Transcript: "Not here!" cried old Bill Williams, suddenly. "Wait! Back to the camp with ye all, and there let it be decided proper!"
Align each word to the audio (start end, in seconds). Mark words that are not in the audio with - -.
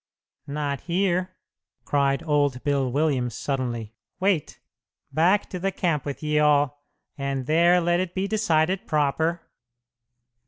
"Not 0.47 0.81
here!" 0.89 1.35
cried 1.85 2.23
old 2.23 2.63
Bill 2.63 2.91
Williams, 2.91 3.35
suddenly. 3.35 3.93
"Wait! 4.19 4.59
Back 5.11 5.47
to 5.51 5.59
the 5.59 5.71
camp 5.71 6.05
with 6.05 6.23
ye 6.23 6.39
all, 6.39 6.83
and 7.19 7.45
there 7.45 7.79
let 7.79 7.99
it 7.99 8.15
be 8.15 8.27
decided 8.27 8.87
proper!" 8.87 9.43